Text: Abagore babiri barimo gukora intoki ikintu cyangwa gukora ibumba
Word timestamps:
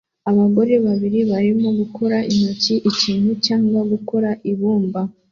Abagore 0.29 0.73
babiri 0.85 1.19
barimo 1.31 1.69
gukora 1.79 2.17
intoki 2.33 2.75
ikintu 2.91 3.31
cyangwa 3.45 3.79
gukora 3.91 4.29
ibumba 4.51 5.01